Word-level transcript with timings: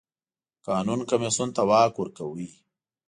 قانون 0.67 0.99
کمېسیون 1.09 1.49
ته 1.55 1.61
واک 1.69 1.93
ورکاوه. 1.97 2.47